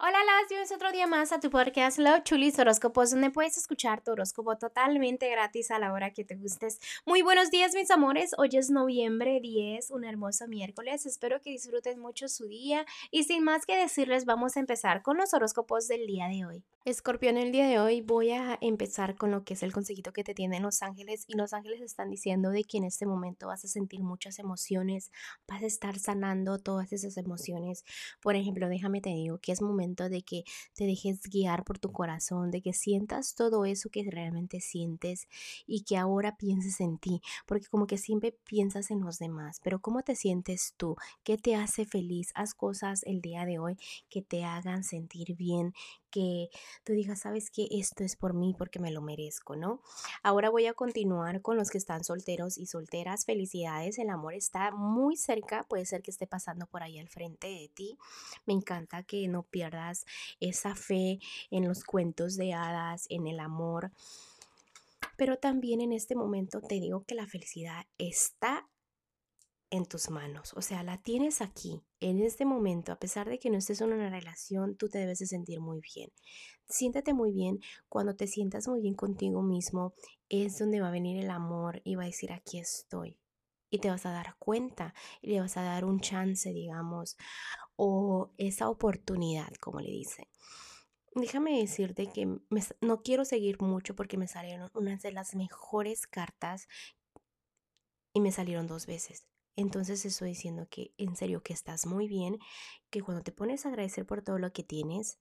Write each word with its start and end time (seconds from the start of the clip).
Hola, 0.00 0.16
las 0.24 0.48
bienvenidos 0.48 0.76
otro 0.76 0.92
día 0.92 1.08
más 1.08 1.32
a 1.32 1.40
tu 1.40 1.50
podcast 1.50 1.98
Love 1.98 2.22
Chulis 2.22 2.56
Horóscopos, 2.56 3.10
donde 3.10 3.30
puedes 3.30 3.58
escuchar 3.58 4.00
tu 4.00 4.12
horóscopo 4.12 4.56
totalmente 4.56 5.28
gratis 5.28 5.72
a 5.72 5.80
la 5.80 5.92
hora 5.92 6.12
que 6.12 6.24
te 6.24 6.36
gustes. 6.36 6.78
Muy 7.04 7.22
buenos 7.22 7.50
días, 7.50 7.74
mis 7.74 7.90
amores. 7.90 8.30
Hoy 8.38 8.50
es 8.52 8.70
noviembre 8.70 9.40
10, 9.40 9.90
un 9.90 10.04
hermoso 10.04 10.46
miércoles. 10.46 11.04
Espero 11.04 11.40
que 11.40 11.50
disfruten 11.50 11.98
mucho 11.98 12.28
su 12.28 12.46
día. 12.46 12.86
Y 13.10 13.24
sin 13.24 13.42
más 13.42 13.66
que 13.66 13.74
decirles, 13.74 14.24
vamos 14.24 14.56
a 14.56 14.60
empezar 14.60 15.02
con 15.02 15.16
los 15.16 15.34
horóscopos 15.34 15.88
del 15.88 16.06
día 16.06 16.28
de 16.28 16.46
hoy. 16.46 16.64
Escorpión, 16.84 17.36
el 17.36 17.50
día 17.50 17.66
de 17.66 17.80
hoy 17.80 18.00
voy 18.00 18.30
a 18.30 18.56
empezar 18.60 19.16
con 19.16 19.32
lo 19.32 19.44
que 19.44 19.54
es 19.54 19.64
el 19.64 19.72
consejito 19.72 20.12
que 20.12 20.22
te 20.22 20.32
tienen 20.32 20.62
los 20.62 20.80
ángeles. 20.80 21.24
Y 21.26 21.36
los 21.36 21.52
ángeles 21.52 21.80
están 21.82 22.08
diciendo 22.08 22.50
de 22.50 22.62
que 22.62 22.78
en 22.78 22.84
este 22.84 23.04
momento 23.04 23.48
vas 23.48 23.64
a 23.64 23.68
sentir 23.68 24.04
muchas 24.04 24.38
emociones, 24.38 25.10
vas 25.48 25.64
a 25.64 25.66
estar 25.66 25.98
sanando 25.98 26.58
todas 26.60 26.92
esas 26.92 27.16
emociones. 27.16 27.84
Por 28.22 28.36
ejemplo, 28.36 28.68
déjame 28.68 29.00
te 29.00 29.10
digo 29.10 29.38
que 29.38 29.50
es 29.50 29.60
momento 29.60 29.87
de 29.94 30.22
que 30.22 30.44
te 30.74 30.84
dejes 30.84 31.20
guiar 31.22 31.64
por 31.64 31.78
tu 31.78 31.92
corazón, 31.92 32.50
de 32.50 32.62
que 32.62 32.72
sientas 32.72 33.34
todo 33.34 33.64
eso 33.64 33.90
que 33.90 34.08
realmente 34.10 34.60
sientes 34.60 35.28
y 35.66 35.82
que 35.82 35.96
ahora 35.96 36.36
pienses 36.36 36.80
en 36.80 36.98
ti, 36.98 37.20
porque 37.46 37.66
como 37.66 37.86
que 37.86 37.98
siempre 37.98 38.32
piensas 38.44 38.90
en 38.90 39.00
los 39.00 39.18
demás, 39.18 39.60
pero 39.62 39.80
¿cómo 39.80 40.02
te 40.02 40.14
sientes 40.14 40.74
tú? 40.76 40.96
¿Qué 41.24 41.36
te 41.36 41.56
hace 41.56 41.84
feliz? 41.84 42.30
Haz 42.34 42.54
cosas 42.54 43.02
el 43.04 43.20
día 43.20 43.44
de 43.44 43.58
hoy 43.58 43.76
que 44.08 44.22
te 44.22 44.44
hagan 44.44 44.84
sentir 44.84 45.34
bien, 45.36 45.72
que 46.10 46.48
tú 46.84 46.92
digas, 46.92 47.20
sabes 47.20 47.50
que 47.50 47.68
esto 47.70 48.04
es 48.04 48.16
por 48.16 48.34
mí 48.34 48.54
porque 48.56 48.78
me 48.78 48.90
lo 48.90 49.00
merezco, 49.00 49.56
¿no? 49.56 49.82
Ahora 50.22 50.50
voy 50.50 50.66
a 50.66 50.74
continuar 50.74 51.42
con 51.42 51.56
los 51.56 51.70
que 51.70 51.78
están 51.78 52.04
solteros 52.04 52.58
y 52.58 52.66
solteras. 52.66 53.24
Felicidades, 53.24 53.98
el 53.98 54.10
amor 54.10 54.34
está 54.34 54.70
muy 54.70 55.16
cerca, 55.16 55.64
puede 55.64 55.86
ser 55.86 56.02
que 56.02 56.10
esté 56.10 56.26
pasando 56.26 56.66
por 56.66 56.82
ahí 56.82 56.98
al 56.98 57.08
frente 57.08 57.48
de 57.48 57.70
ti. 57.74 57.98
Me 58.46 58.54
encanta 58.54 59.02
que 59.02 59.28
no 59.28 59.42
pierdas 59.42 60.06
esa 60.40 60.74
fe 60.74 61.20
en 61.50 61.66
los 61.66 61.84
cuentos 61.84 62.36
de 62.36 62.52
hadas, 62.52 63.06
en 63.08 63.26
el 63.26 63.40
amor. 63.40 63.90
Pero 65.16 65.36
también 65.36 65.80
en 65.80 65.92
este 65.92 66.14
momento 66.14 66.60
te 66.60 66.76
digo 66.76 67.04
que 67.04 67.14
la 67.14 67.26
felicidad 67.26 67.86
está 67.98 68.68
en 69.70 69.84
tus 69.84 70.10
manos, 70.10 70.52
o 70.54 70.62
sea, 70.62 70.82
la 70.82 71.02
tienes 71.02 71.42
aquí, 71.42 71.82
en 72.00 72.22
este 72.22 72.44
momento, 72.44 72.92
a 72.92 72.98
pesar 72.98 73.28
de 73.28 73.38
que 73.38 73.50
no 73.50 73.58
estés 73.58 73.80
en 73.80 73.92
una 73.92 74.08
relación, 74.08 74.76
tú 74.76 74.88
te 74.88 74.98
debes 74.98 75.18
de 75.18 75.26
sentir 75.26 75.60
muy 75.60 75.80
bien. 75.94 76.10
Siéntate 76.68 77.12
muy 77.12 77.32
bien, 77.32 77.60
cuando 77.88 78.16
te 78.16 78.26
sientas 78.26 78.68
muy 78.68 78.80
bien 78.80 78.94
contigo 78.94 79.42
mismo, 79.42 79.94
es 80.28 80.58
donde 80.58 80.80
va 80.80 80.88
a 80.88 80.92
venir 80.92 81.22
el 81.22 81.30
amor 81.30 81.82
y 81.84 81.96
va 81.96 82.04
a 82.04 82.06
decir, 82.06 82.32
aquí 82.32 82.58
estoy. 82.58 83.18
Y 83.70 83.78
te 83.78 83.90
vas 83.90 84.06
a 84.06 84.12
dar 84.12 84.36
cuenta 84.38 84.94
y 85.20 85.28
le 85.28 85.40
vas 85.40 85.56
a 85.58 85.62
dar 85.62 85.84
un 85.84 86.00
chance, 86.00 86.50
digamos, 86.52 87.16
o 87.76 88.30
esa 88.38 88.70
oportunidad, 88.70 89.52
como 89.60 89.80
le 89.80 89.90
dicen. 89.90 90.26
Déjame 91.14 91.58
decirte 91.58 92.06
que 92.06 92.38
no 92.80 93.02
quiero 93.02 93.24
seguir 93.24 93.60
mucho 93.60 93.94
porque 93.94 94.16
me 94.16 94.28
salieron 94.28 94.70
unas 94.74 95.02
de 95.02 95.12
las 95.12 95.34
mejores 95.34 96.06
cartas 96.06 96.68
y 98.12 98.20
me 98.20 98.32
salieron 98.32 98.66
dos 98.66 98.86
veces. 98.86 99.26
Entonces 99.58 100.04
estoy 100.04 100.28
diciendo 100.28 100.68
que 100.70 100.94
en 100.98 101.16
serio 101.16 101.42
que 101.42 101.52
estás 101.52 101.84
muy 101.84 102.06
bien, 102.06 102.38
que 102.90 103.02
cuando 103.02 103.24
te 103.24 103.32
pones 103.32 103.66
a 103.66 103.70
agradecer 103.70 104.06
por 104.06 104.22
todo 104.22 104.38
lo 104.38 104.52
que 104.52 104.62
tienes, 104.62 105.18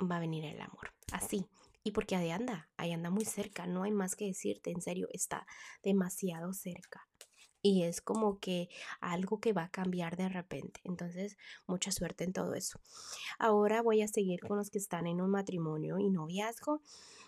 va 0.00 0.16
a 0.16 0.20
venir 0.20 0.46
el 0.46 0.58
amor. 0.58 0.94
Así. 1.12 1.44
Y 1.84 1.90
porque 1.90 2.16
ahí 2.16 2.30
anda, 2.30 2.70
ahí 2.78 2.94
anda 2.94 3.10
muy 3.10 3.26
cerca, 3.26 3.66
no 3.66 3.82
hay 3.82 3.90
más 3.90 4.16
que 4.16 4.24
decirte, 4.24 4.70
en 4.70 4.80
serio, 4.80 5.06
está 5.12 5.46
demasiado 5.82 6.54
cerca. 6.54 7.06
Y 7.68 7.82
es 7.82 8.00
como 8.00 8.38
que 8.38 8.68
algo 9.00 9.40
que 9.40 9.52
va 9.52 9.64
a 9.64 9.70
cambiar 9.70 10.16
de 10.16 10.28
repente. 10.28 10.80
Entonces, 10.84 11.36
mucha 11.66 11.90
suerte 11.90 12.22
en 12.22 12.32
todo 12.32 12.54
eso. 12.54 12.78
Ahora 13.40 13.82
voy 13.82 14.02
a 14.02 14.08
seguir 14.08 14.38
con 14.38 14.56
los 14.56 14.70
que 14.70 14.78
están 14.78 15.08
en 15.08 15.20
un 15.20 15.30
matrimonio 15.30 15.98
y 15.98 16.08
noviazgo. 16.08 16.80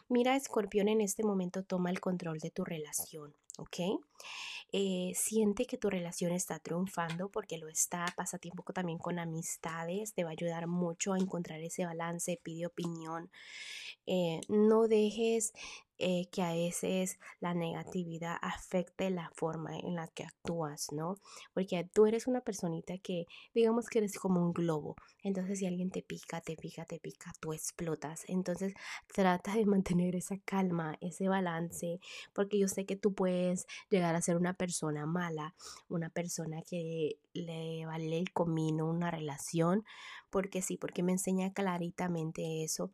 Mira, 0.08 0.36
escorpión, 0.36 0.86
en 0.86 1.00
este 1.00 1.24
momento 1.24 1.64
toma 1.64 1.90
el 1.90 2.00
control 2.00 2.38
de 2.38 2.52
tu 2.52 2.64
relación, 2.64 3.34
¿ok? 3.58 4.00
Eh, 4.70 5.12
siente 5.16 5.66
que 5.66 5.76
tu 5.76 5.90
relación 5.90 6.30
está 6.30 6.60
triunfando 6.60 7.30
porque 7.30 7.58
lo 7.58 7.68
está, 7.68 8.06
pasa 8.16 8.38
tiempo 8.38 8.62
también 8.72 8.98
con 8.98 9.18
amistades, 9.18 10.14
te 10.14 10.22
va 10.22 10.30
a 10.30 10.32
ayudar 10.32 10.68
mucho 10.68 11.14
a 11.14 11.18
encontrar 11.18 11.60
ese 11.60 11.84
balance, 11.84 12.38
pide 12.42 12.66
opinión. 12.66 13.28
Eh, 14.06 14.40
no 14.48 14.86
dejes 14.86 15.52
eh, 15.98 16.28
que 16.30 16.42
a 16.42 16.52
veces 16.52 17.18
la 17.40 17.54
negatividad 17.54 18.36
afecte 18.40 19.10
la 19.10 19.30
forma 19.34 19.76
en 19.76 19.96
la 19.96 20.06
que 20.08 20.24
actúas, 20.24 20.92
¿no? 20.92 21.16
Porque 21.52 21.88
tú 21.92 22.06
eres 22.06 22.26
una 22.26 22.40
personita 22.40 22.98
que, 22.98 23.26
digamos 23.52 23.88
que 23.88 23.98
eres 23.98 24.18
como 24.18 24.40
un 24.40 24.52
globo. 24.52 24.94
Entonces, 25.22 25.58
si 25.58 25.66
alguien 25.66 25.90
te 25.90 26.02
pica, 26.02 26.40
te 26.40 26.56
pica, 26.56 26.84
te 26.84 27.00
pica, 27.00 27.32
tú 27.40 27.52
explotas. 27.52 28.24
Entonces, 28.28 28.74
trata 29.12 29.54
de 29.56 29.66
mantener 29.66 30.14
esa 30.14 30.38
calma, 30.44 30.96
ese 31.00 31.28
balance, 31.28 31.98
porque 32.32 32.58
yo 32.58 32.68
sé 32.68 32.86
que 32.86 32.96
tú 32.96 33.14
puedes 33.14 33.66
llegar 33.90 34.14
a 34.14 34.22
ser 34.22 34.36
una 34.36 34.54
persona 34.54 35.04
mala, 35.06 35.54
una 35.88 36.10
persona 36.10 36.62
que 36.62 37.18
le 37.32 37.86
vale 37.86 38.18
el 38.18 38.32
comino 38.32 38.88
una 38.88 39.10
relación, 39.10 39.84
porque 40.30 40.62
sí, 40.62 40.76
porque 40.76 41.02
me 41.02 41.12
enseña 41.12 41.52
claritamente 41.52 42.62
eso 42.62 42.92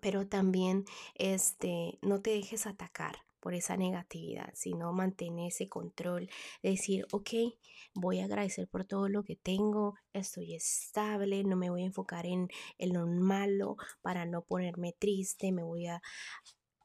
pero 0.00 0.26
también 0.26 0.84
este, 1.14 1.98
no 2.02 2.20
te 2.20 2.30
dejes 2.30 2.66
atacar 2.66 3.16
por 3.40 3.52
esa 3.52 3.76
negatividad, 3.76 4.50
sino 4.54 4.90
mantén 4.92 5.38
ese 5.38 5.68
control 5.68 6.30
de 6.62 6.70
decir, 6.70 7.06
ok, 7.12 7.30
voy 7.94 8.20
a 8.20 8.24
agradecer 8.24 8.66
por 8.68 8.86
todo 8.86 9.10
lo 9.10 9.22
que 9.22 9.36
tengo, 9.36 9.96
estoy 10.14 10.54
estable, 10.54 11.44
no 11.44 11.54
me 11.54 11.68
voy 11.68 11.82
a 11.82 11.86
enfocar 11.86 12.24
en, 12.24 12.48
lo 12.78 13.06
malo 13.06 13.76
para 14.00 14.24
no 14.24 14.42
ponerme 14.42 14.94
triste, 14.98 15.52
me 15.52 15.62
voy 15.62 15.88
a, 15.88 16.00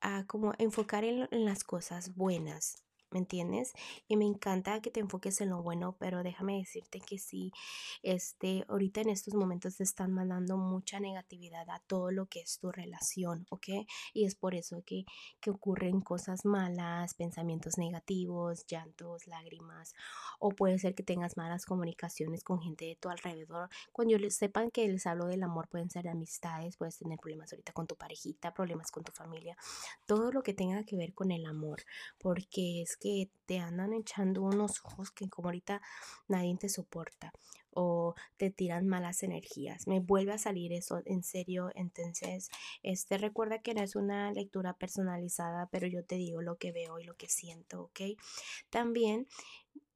a 0.02 0.26
como 0.28 0.52
enfocar 0.58 1.06
en 1.06 1.28
las 1.32 1.64
cosas 1.64 2.14
buenas, 2.16 2.84
¿me 3.12 3.20
entiendes? 3.20 3.74
Y 4.08 4.18
me 4.18 4.26
encanta 4.26 4.82
que 4.82 4.92
te 4.92 5.00
enfoques 5.00 5.42
en 5.42 5.50
lo 5.50 5.62
bueno, 5.62 5.96
pero 6.00 6.24
déjame 6.24 6.58
decirte 6.58 7.02
que 7.02 7.18
sí, 7.18 7.52
este, 8.04 8.66
ahorita 8.68 9.02
en 9.02 9.10
estos 9.10 9.34
momentos 9.34 9.78
te 9.78 9.84
están 9.84 10.12
mandando 10.14 10.58
mucha 10.58 11.00
negatividad 11.00 11.70
a 11.70 11.80
todo 11.80 12.12
lo 12.12 12.28
que 12.28 12.42
es 12.42 12.60
tu 12.60 12.72
relación, 12.72 13.46
¿ok? 13.50 13.68
Y 14.14 14.26
es 14.26 14.36
por 14.36 14.56
eso 14.56 14.84
que, 14.86 15.06
que 15.42 15.50
ocurren 15.50 16.02
cosas 16.02 16.46
malas, 16.46 17.14
pensamientos 17.14 17.78
negativos, 17.78 18.66
llantos, 18.68 19.28
lágrimas, 19.28 19.94
o 20.40 20.50
puede 20.52 20.80
ser 20.80 20.96
que 20.96 21.04
tengas 21.04 21.38
malas 21.38 21.66
comunicaciones 21.66 22.44
con 22.44 22.62
gente 22.62 22.86
de 22.86 22.96
tu 22.96 23.10
alrededor. 23.10 23.70
Cuando 23.92 24.18
sepan 24.30 24.72
que 24.72 24.88
les 24.88 25.06
hablo 25.06 25.28
del 25.28 25.44
amor, 25.44 25.68
pueden 25.68 25.90
ser 25.90 26.04
de 26.04 26.10
amistades, 26.10 26.78
puedes 26.78 26.98
tener 26.98 27.20
problemas 27.20 27.52
ahorita 27.52 27.74
con 27.74 27.88
tu 27.88 27.96
parejita, 27.96 28.54
problemas 28.54 28.92
con 28.92 29.04
tu 29.04 29.12
familia, 29.12 29.56
todo 30.06 30.32
lo 30.32 30.44
que 30.44 30.54
tenga 30.54 30.84
que 30.84 30.96
ver 30.96 31.14
con 31.14 31.32
el 31.32 31.46
amor, 31.46 31.84
porque 32.18 32.82
es 32.82 32.98
que 33.00 33.30
te 33.46 33.60
andan 33.60 33.94
echando 33.94 34.44
unos 34.44 34.84
ojos 34.84 35.12
que 35.12 35.30
como 35.30 35.48
ahorita 35.48 35.82
nadie 36.28 36.56
te 36.58 36.70
soporta 36.70 37.32
o 37.72 38.16
te 38.38 38.50
tiran 38.52 38.88
malas 38.88 39.24
energías. 39.24 39.88
Me 39.88 40.00
vuelve 40.00 40.34
a 40.34 40.38
salir 40.38 40.74
eso 40.74 41.02
en 41.06 41.24
serio. 41.24 41.70
Entonces, 41.76 42.50
este 42.84 43.18
recuerda 43.18 43.60
que 43.60 43.74
no 43.74 43.82
es 43.82 43.96
una 43.96 44.32
lectura 44.32 44.74
personalizada, 44.74 45.68
pero 45.72 45.88
yo 45.88 46.04
te 46.04 46.16
digo 46.16 46.42
lo 46.42 46.58
que 46.58 46.72
veo 46.72 47.00
y 47.00 47.04
lo 47.04 47.16
que 47.16 47.30
siento, 47.30 47.84
¿ok? 47.84 48.02
También 48.70 49.28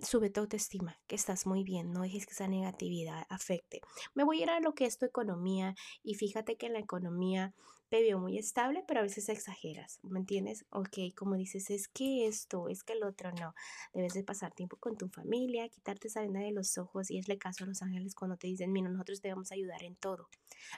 sube 0.04 0.30
tu 0.30 0.42
autoestima, 0.42 1.00
que 1.08 1.16
estás 1.16 1.46
muy 1.46 1.64
bien, 1.64 1.92
no 1.92 2.02
dejes 2.02 2.26
que 2.26 2.34
esa 2.34 2.48
negatividad 2.48 3.26
afecte. 3.30 3.82
Me 4.14 4.24
voy 4.24 4.40
a 4.40 4.44
ir 4.44 4.50
a 4.50 4.60
lo 4.60 4.74
que 4.74 4.86
es 4.86 4.98
tu 4.98 5.06
economía 5.06 5.76
y 6.04 6.16
fíjate 6.16 6.58
que 6.58 6.68
en 6.68 6.74
la 6.74 6.80
economía 6.80 7.54
te 7.90 8.02
veo 8.02 8.18
muy 8.18 8.40
estable, 8.40 8.84
pero 8.88 9.02
a 9.02 9.04
veces 9.04 9.30
exageras, 9.30 10.00
¿me 10.02 10.20
entiendes? 10.20 10.66
Ok, 10.72 10.98
como 11.16 11.36
dices, 11.36 11.70
es 11.70 11.88
que 11.88 12.26
esto, 12.26 12.68
es 12.68 12.84
que 12.84 12.94
el 12.94 13.04
otro 13.04 13.32
no. 13.34 13.54
Debes 13.94 14.14
de 14.14 14.24
pasar 14.24 14.52
tiempo 14.52 14.78
con 14.78 14.98
tu 14.98 15.10
familia, 15.10 15.70
quitarte 15.70 16.08
esa 16.08 16.22
venda 16.22 16.40
de 16.40 16.52
los 16.52 16.78
ojos 16.80 17.12
y 17.12 17.20
es 17.20 17.30
el 17.30 17.38
caso 17.38 17.64
a 17.64 17.68
los 17.68 17.82
ángeles 17.84 18.16
cuando 18.16 18.38
te 18.38 18.48
dicen, 18.48 18.72
mira, 18.72 18.90
nosotros 18.90 19.22
te 19.22 19.30
vamos 19.30 19.52
a 19.52 19.56
ayudar 19.56 19.84
en 19.84 19.96
todo. 19.96 20.28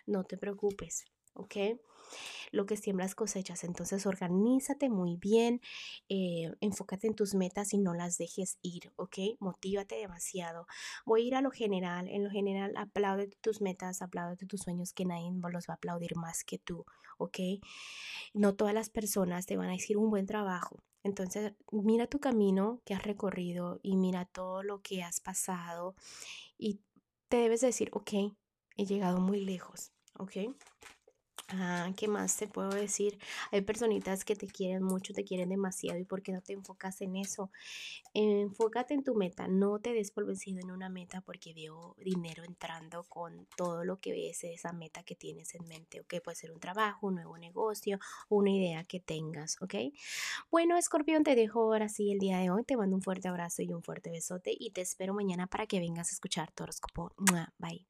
No 0.05 0.25
te 0.25 0.37
preocupes, 0.37 1.05
¿ok? 1.35 1.55
Lo 2.51 2.65
que 2.65 2.77
siembras 2.77 3.15
cosechas, 3.15 3.63
entonces 3.63 4.05
organízate 4.05 4.89
muy 4.89 5.17
bien, 5.17 5.61
eh, 6.09 6.53
enfócate 6.61 7.07
en 7.07 7.15
tus 7.15 7.35
metas 7.35 7.73
y 7.73 7.77
no 7.77 7.93
las 7.93 8.17
dejes 8.17 8.57
ir, 8.61 8.91
¿ok? 8.95 9.17
Motívate 9.39 9.95
demasiado. 9.95 10.67
Voy 11.05 11.23
a 11.23 11.27
ir 11.27 11.35
a 11.35 11.41
lo 11.41 11.51
general, 11.51 12.07
en 12.07 12.23
lo 12.23 12.29
general 12.29 12.73
aplaude 12.77 13.27
tus 13.41 13.61
metas, 13.61 14.01
aplaude 14.01 14.37
tus 14.45 14.61
sueños, 14.61 14.93
que 14.93 15.05
nadie 15.05 15.31
los 15.51 15.67
va 15.67 15.73
a 15.73 15.77
aplaudir 15.77 16.15
más 16.15 16.43
que 16.43 16.59
tú, 16.59 16.85
¿ok? 17.17 17.39
No 18.33 18.55
todas 18.55 18.73
las 18.73 18.89
personas 18.89 19.45
te 19.45 19.57
van 19.57 19.69
a 19.69 19.73
decir 19.73 19.97
un 19.97 20.09
buen 20.09 20.25
trabajo, 20.25 20.83
entonces, 21.05 21.53
mira 21.71 22.07
tu 22.07 22.19
camino 22.19 22.81
que 22.83 22.95
has 22.95 23.03
recorrido 23.03 23.79
y 23.83 23.95
mira 23.95 24.25
todo 24.25 24.63
lo 24.63 24.81
que 24.81 25.03
has 25.03 25.19
pasado 25.19 25.93
y 26.57 26.79
te 27.29 27.37
debes 27.37 27.61
decir, 27.61 27.91
ok, 27.93 28.11
he 28.75 28.85
llegado 28.87 29.19
muy 29.19 29.39
lejos, 29.39 29.91
¿ok? 30.17 30.31
Ah, 31.49 31.91
¿qué 31.95 32.07
más 32.07 32.35
te 32.37 32.47
puedo 32.47 32.69
decir? 32.69 33.19
Hay 33.51 33.61
personitas 33.61 34.25
que 34.25 34.35
te 34.35 34.47
quieren 34.47 34.81
mucho, 34.83 35.13
te 35.13 35.23
quieren 35.23 35.49
demasiado 35.49 35.99
y 35.99 36.03
¿por 36.03 36.23
qué 36.23 36.31
no 36.31 36.41
te 36.41 36.53
enfocas 36.53 37.01
en 37.01 37.15
eso? 37.15 37.51
Enfócate 38.13 38.95
en 38.95 39.03
tu 39.03 39.13
meta, 39.13 39.47
no 39.47 39.79
te 39.79 39.93
des 39.93 40.09
por 40.09 40.25
vencido 40.25 40.59
en 40.59 40.71
una 40.71 40.89
meta 40.89 41.21
porque 41.21 41.53
veo 41.53 41.95
dinero 41.99 42.43
entrando 42.43 43.03
con 43.03 43.47
todo 43.55 43.85
lo 43.85 43.99
que 43.99 44.11
ves, 44.11 44.43
esa 44.43 44.73
meta 44.73 45.03
que 45.03 45.15
tienes 45.15 45.53
en 45.53 45.67
mente, 45.67 46.01
¿ok? 46.01 46.15
Puede 46.23 46.35
ser 46.35 46.51
un 46.51 46.59
trabajo, 46.59 47.07
un 47.07 47.15
nuevo 47.15 47.37
negocio, 47.37 47.99
una 48.27 48.49
idea 48.49 48.83
que 48.83 48.99
tengas, 48.99 49.61
¿ok? 49.61 49.75
Bueno, 50.49 50.77
Escorpión, 50.77 51.23
te 51.23 51.35
dejo 51.35 51.61
ahora 51.61 51.89
sí 51.89 52.11
el 52.11 52.17
día 52.17 52.39
de 52.39 52.49
hoy, 52.49 52.63
te 52.63 52.75
mando 52.75 52.95
un 52.95 53.03
fuerte 53.03 53.27
abrazo 53.27 53.61
y 53.61 53.71
un 53.71 53.83
fuerte 53.83 54.09
besote 54.09 54.55
y 54.57 54.71
te 54.71 54.81
espero 54.81 55.13
mañana 55.13 55.45
para 55.45 55.67
que 55.67 55.79
vengas 55.79 56.09
a 56.09 56.13
escuchar 56.13 56.51
tu. 56.51 56.65
Bye. 57.59 57.85